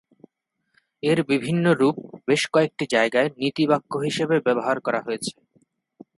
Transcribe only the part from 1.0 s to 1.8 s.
এর বিভিন্ন